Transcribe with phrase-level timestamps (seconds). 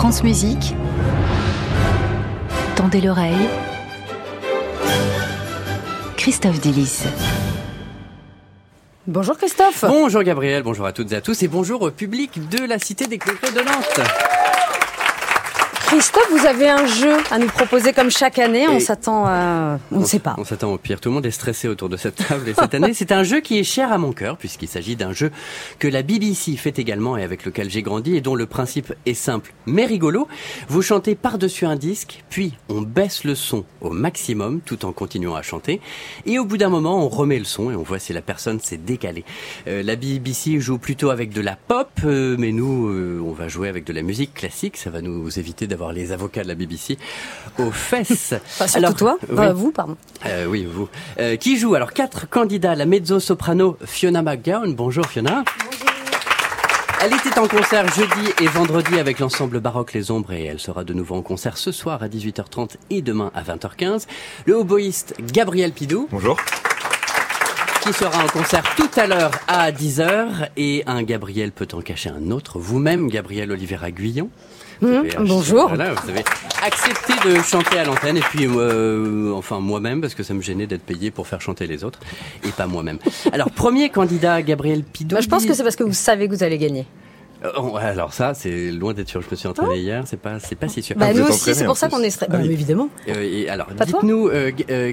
[0.00, 0.74] France Musique.
[2.74, 3.36] Tendez l'oreille.
[6.16, 7.02] Christophe Delis.
[9.06, 9.84] Bonjour Christophe.
[9.86, 13.08] Bonjour Gabriel, bonjour à toutes et à tous et bonjour au public de la Cité
[13.08, 14.49] des Congrès de Nantes.
[15.90, 18.68] Christophe, vous avez un jeu à nous proposer comme chaque année.
[18.68, 19.80] On s'attend à...
[19.90, 20.36] On ne sait pas.
[20.38, 21.00] On s'attend au pire.
[21.00, 23.40] Tout le monde est stressé autour de cette table et cette année, c'est un jeu
[23.40, 25.32] qui est cher à mon cœur puisqu'il s'agit d'un jeu
[25.80, 29.14] que la BBC fait également et avec lequel j'ai grandi et dont le principe est
[29.14, 30.28] simple mais rigolo.
[30.68, 35.34] Vous chantez par-dessus un disque, puis on baisse le son au maximum tout en continuant
[35.34, 35.80] à chanter
[36.24, 38.60] et au bout d'un moment, on remet le son et on voit si la personne
[38.60, 39.24] s'est décalée.
[39.66, 43.48] Euh, la BBC joue plutôt avec de la pop, euh, mais nous, euh, on va
[43.48, 44.76] jouer avec de la musique classique.
[44.76, 46.98] Ça va nous éviter d'avoir les avocats de la BBC
[47.58, 48.34] aux fesses.
[48.60, 49.18] Enfin, Alors, toi.
[49.28, 49.38] oui.
[49.38, 49.96] Euh, vous, pardon.
[50.26, 50.88] Euh, oui, vous.
[51.18, 54.74] Euh, qui joue alors quatre candidats La mezzo-soprano Fiona McGowan.
[54.74, 55.44] Bonjour Fiona.
[57.02, 60.84] Elle était en concert jeudi et vendredi avec l'ensemble baroque Les Ombres et elle sera
[60.84, 64.06] de nouveau en concert ce soir à 18h30 et demain à 20h15.
[64.44, 66.36] Le hautboïste Gabriel Pidou Bonjour.
[67.82, 72.10] qui sera en concert tout à l'heure à 10h et un Gabriel peut en cacher
[72.10, 72.58] un autre.
[72.58, 74.28] Vous-même, Gabriel Olivera Guyon.
[74.82, 75.68] Mmh, bonjour.
[75.68, 76.24] Voilà, vous avez
[76.64, 80.66] accepté de chanter à l'antenne et puis euh, enfin moi-même parce que ça me gênait
[80.66, 81.98] d'être payé pour faire chanter les autres
[82.44, 82.98] et pas moi-même.
[83.32, 85.16] Alors premier candidat Gabriel Pidou.
[85.16, 86.86] Bah, je pense que c'est parce que vous savez que vous allez gagner.
[87.44, 89.22] Euh, oh, alors ça c'est loin d'être sûr.
[89.22, 90.96] Je me suis entraîné hier, c'est pas c'est pas si sûr.
[90.96, 92.30] Bah, nous aussi, c'est pour ça qu'on est stressé.
[92.34, 92.52] Ah Bah, oui.
[92.52, 92.88] évidemment.
[93.08, 94.92] Euh, et alors dites-nous euh, euh,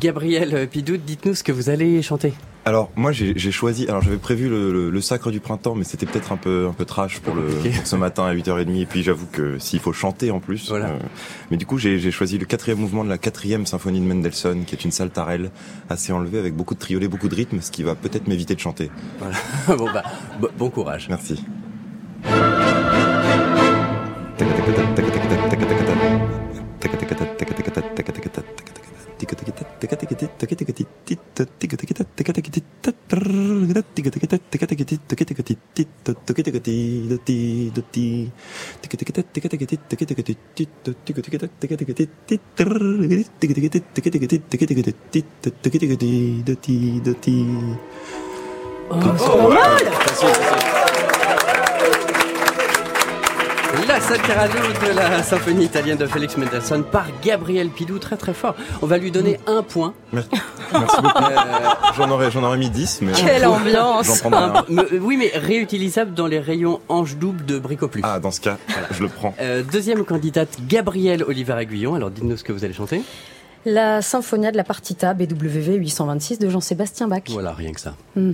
[0.00, 2.32] Gabriel Pidou, dites-nous ce que vous allez chanter.
[2.64, 6.06] Alors moi j'ai choisi, alors j'avais prévu le, le- le sacre du printemps, mais c'était
[6.06, 8.80] peut-être un peu un peu trash pour, le, pour ce matin à 8h30.
[8.80, 10.68] Et puis j'avoue que s'il faut chanter en plus.
[10.68, 10.90] Voilà.
[10.90, 10.98] euh,
[11.50, 14.76] mais du coup j'ai choisi le quatrième mouvement de la quatrième symphonie de Mendelssohn, qui
[14.76, 15.50] est une saltarelle
[15.90, 18.60] assez enlevée avec beaucoup de triolet, beaucoup de rythme, ce qui va peut-être m'éviter de
[18.60, 18.90] chanter.
[19.18, 19.34] Voilà.
[19.76, 20.04] bon bah
[20.40, 21.06] bo- bon courage.
[21.08, 21.42] Merci.
[34.38, 38.30] テテケテケテットケテケティッティットケテケティドティドティ
[38.80, 47.78] テケテケテテケテケテットケテケティッティットテケテケテテケテケテッティットルルルテケテケテテケテケテテケテケテティットテケテケティドティドティ
[48.90, 50.71] ああ、そうだ。
[53.88, 58.54] La Salterado de la symphonie italienne de Félix Mendelssohn par Gabriel Pidou, très très fort.
[58.80, 59.94] On va lui donner un point.
[60.12, 60.28] Merci
[60.72, 61.22] Merci beaucoup.
[61.96, 64.24] J'en aurais, j'en aurais mis 10, mais Quelle ambiance.
[64.26, 64.64] un.
[64.70, 68.02] Euh, oui, mais réutilisable dans les rayons ange double de Bricoplu.
[68.04, 68.58] Ah, dans ce cas,
[68.92, 69.34] je le prends.
[69.40, 71.94] Euh, deuxième candidate, Gabrielle Oliver Aguillon.
[71.94, 73.02] Alors dites-nous ce que vous allez chanter.
[73.64, 77.22] La Symphonia de la Partita BWV 826 de Jean-Sébastien Bach.
[77.28, 77.94] Voilà, rien que ça.
[78.16, 78.32] Hmm.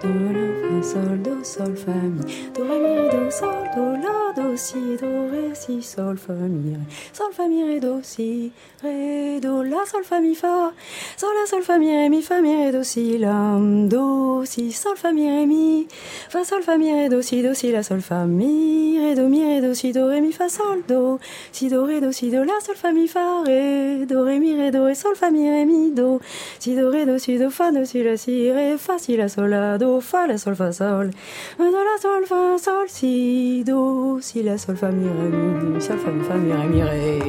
[0.00, 2.22] Do, la, fa, sol, do, sol, fa, mi.
[2.54, 6.76] Do, ré, mi, do, sol, do, la, do, si, do, ré, si, sol, fa, mi,
[6.76, 6.82] ré.
[7.12, 10.70] Sol, fa, mi, ré, do, si, ré, do, la, sol, fa, mi, fa.
[11.16, 13.58] Sol, la, sol, fa, mi, ré, mi, fa, mi, ré, do, si, la,
[13.88, 15.88] do, si, sol, fa, mi, ré, mi.
[16.30, 19.26] Fa, sol, fa, mi, ré, do, si, do, si, la, sol, fa, mi, ré, do,
[19.28, 21.18] mi, ré, do, si, do, ré, mi, fa, sol, do.
[21.50, 24.54] Si, do, ré, do, si, do, la, sol, fa, mi, fa, ré, do, ré, mi,
[24.54, 26.20] ré, do, ré, sol, fa, mi, ré, mi, do.
[26.60, 29.28] Si, do, ré, do, si, do, fa, do, si, la, si, ré, fa, si, la,
[29.28, 31.10] sol, la, do, fa, la, sol, fa, sol.
[31.56, 35.80] Do, la, sol, fa, sol, si, do, si, la, sol, fa, mi, ré, mi, do,
[35.80, 37.22] sol, fa, mi, fa, mi, ré, mi, ré.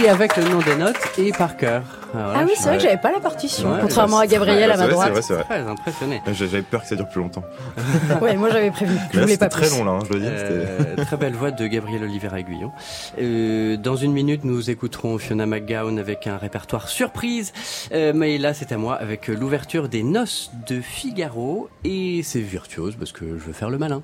[0.00, 1.97] Et avec le nom des notes et par cœur.
[2.12, 4.76] Voilà, Ah oui, c'est vrai que j'avais pas la partition, Ouais, contrairement à Gabriel à
[4.76, 5.08] ma C'est vrai, droite.
[5.08, 5.44] C'est vrai, c'est vrai.
[5.44, 6.22] très impressionné.
[6.32, 7.44] J'avais peur que ça dure plus longtemps.
[8.22, 8.94] Ouais, moi j'avais prévu.
[9.12, 9.78] Je là, voulais pas c'était très plus.
[9.78, 10.30] long là, hein, je dois dire.
[10.32, 12.72] Euh, très belle voix de Gabriel Oliver Aguillon.
[13.20, 17.52] Euh, dans une minute, nous écouterons Fiona McGowan avec un répertoire surprise.
[17.92, 21.68] Euh, mais là, c'est à moi avec l'ouverture des Noces de Figaro.
[21.84, 24.02] Et c'est virtuose parce que je veux faire le malin.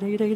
[0.00, 0.28] Hola.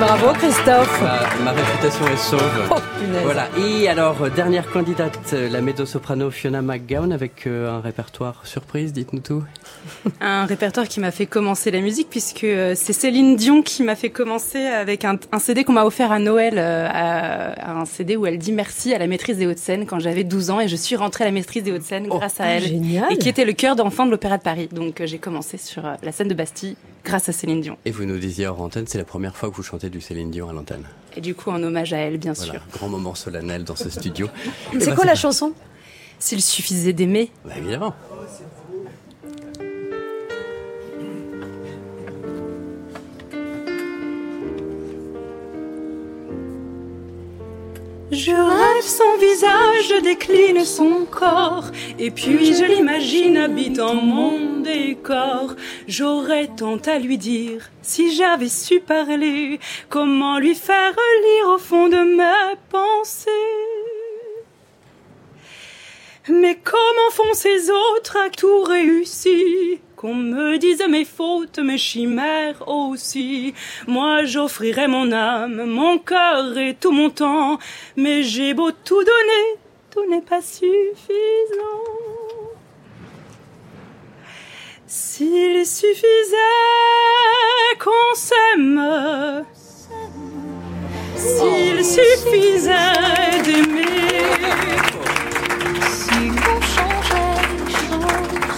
[0.00, 1.02] Bravo Christophe.
[1.02, 2.68] Ma, ma réputation est sauve.
[2.70, 3.22] Oh, punaise.
[3.22, 3.48] Voilà.
[3.58, 8.94] Et alors, euh, dernière candidate, euh, la mezzo-soprano Fiona McGowan avec euh, un répertoire surprise,
[8.94, 9.44] dites-nous tout.
[10.22, 12.40] Un répertoire qui m'a fait commencer la musique puisque
[12.74, 16.18] c'est Céline Dion qui m'a fait commencer avec un, un CD qu'on m'a offert à
[16.18, 19.98] Noël, à, à un CD où elle dit merci à la maîtrise des Hauts-de-Seine quand
[19.98, 22.64] j'avais 12 ans et je suis rentrée à la maîtrise des Hauts-de-Seine grâce à elle.
[22.64, 23.06] génial.
[23.10, 24.68] Et qui était le cœur d'enfant de l'Opéra de Paris.
[24.72, 27.76] Donc j'ai commencé sur la scène de Bastille grâce à Céline Dion.
[27.84, 30.30] Et vous nous disiez hors antenne, c'est la première fois que vous chantez du Céline
[30.30, 30.84] Dion à l'antenne.
[31.16, 32.62] Et du coup en hommage à elle, bien Voilà, sûr.
[32.72, 34.28] grand moment solennel dans ce studio.
[34.78, 35.52] C'est quoi la chanson?
[36.18, 37.94] S'il suffisait d'aimer, Bah, évidemment.
[48.12, 51.66] Je rêve son visage, je décline son corps,
[51.98, 55.54] et puis je l'imagine habitant mon décor.
[55.88, 59.58] J'aurais tant à lui dire, si j'avais su parler,
[59.88, 63.30] comment lui faire lire au fond de mes pensées?
[66.28, 69.78] Mais comment font ces autres à tout réussir?
[69.96, 73.52] Qu'on me dise mes fautes, mes chimères aussi.
[73.86, 77.58] Moi j'offrirais mon âme, mon cœur et tout mon temps.
[77.96, 79.58] Mais j'ai beau tout donner,
[79.90, 82.09] tout n'est pas suffisant.
[84.92, 86.36] S'il suffisait
[87.78, 89.44] qu'on s'aime,
[91.14, 92.72] s'il suffisait
[93.44, 93.86] d'aimer.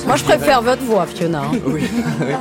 [0.06, 1.43] Moi, je préfère votre voix, Fiona.
[1.52, 2.34] Oui, oui.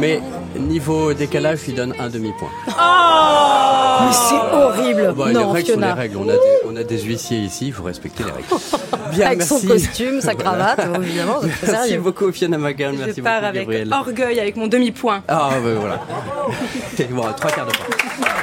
[0.00, 0.20] Mais
[0.58, 2.48] niveau décalage, je lui donne un demi-point.
[2.66, 5.14] Mais c'est horrible.
[5.16, 5.94] Bah, les non, règles sont les Fiona.
[5.94, 6.16] règles.
[6.18, 8.46] On a, des, on a des huissiers ici, il faut respecter les règles.
[9.12, 12.00] Bien, Avec son costume, sa cravate, évidemment, Merci sérieux.
[12.00, 12.92] beaucoup, Fiona Magan.
[12.98, 13.92] Merci Je pars beaucoup, avec Gabriel.
[13.92, 15.22] orgueil, avec mon demi-point.
[15.28, 16.00] Ah, ben voilà.
[17.10, 17.86] bon, trois quarts de point.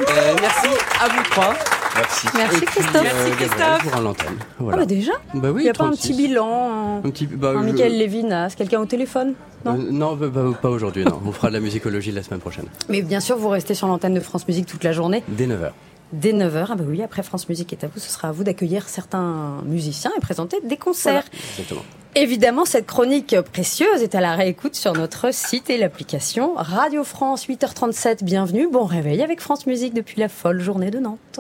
[0.10, 0.68] Euh, merci
[1.04, 1.54] à vous trois.
[1.96, 2.28] Merci.
[2.66, 2.96] Christophe.
[2.96, 3.94] euh, Merci, Christophe.
[3.94, 4.36] rends l'antenne.
[4.40, 4.78] Ah, Voilà.
[4.80, 6.10] bah déjà Bah oui, Il n'y a pas un 36.
[6.10, 9.34] petit bilan Un petit, bah, Un je- Michael Lévinas, quelqu'un au téléphone
[9.66, 11.20] Euh, Non non, bah, bah, pas aujourd'hui, non.
[11.26, 12.66] On fera de la musicologie la semaine prochaine.
[12.90, 15.24] Mais bien sûr, vous restez sur l'antenne de France Musique toute la journée.
[15.28, 15.72] Dès 9h.
[16.14, 18.44] Dès 9h, ah bah oui, après France Musique est à vous, ce sera à vous
[18.44, 21.24] d'accueillir certains musiciens et présenter des concerts.
[21.58, 21.84] Exactement.
[22.16, 27.46] Évidemment, cette chronique précieuse est à la réécoute sur notre site et l'application Radio France
[27.48, 28.24] 8h37.
[28.26, 31.40] Bienvenue, bon réveil avec France Musique depuis la folle journée de Nantes.